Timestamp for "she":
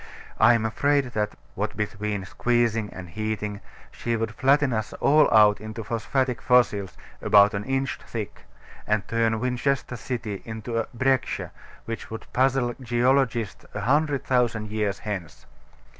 3.91-4.15